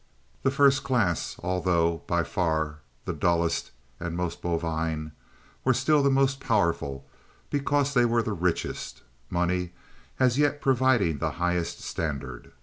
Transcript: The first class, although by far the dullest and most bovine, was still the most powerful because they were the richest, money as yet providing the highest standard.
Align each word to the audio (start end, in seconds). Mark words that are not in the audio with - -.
The 0.41 0.49
first 0.49 0.83
class, 0.83 1.35
although 1.43 2.01
by 2.07 2.23
far 2.23 2.79
the 3.05 3.13
dullest 3.13 3.69
and 3.99 4.17
most 4.17 4.41
bovine, 4.41 5.11
was 5.63 5.77
still 5.77 6.01
the 6.01 6.09
most 6.09 6.39
powerful 6.39 7.07
because 7.51 7.93
they 7.93 8.05
were 8.05 8.23
the 8.23 8.33
richest, 8.33 9.03
money 9.29 9.73
as 10.19 10.39
yet 10.39 10.59
providing 10.59 11.19
the 11.19 11.33
highest 11.37 11.81
standard. 11.81 12.51